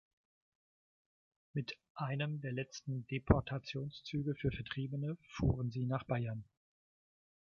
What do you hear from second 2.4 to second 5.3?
der letzten Deportationszüge für Vertriebene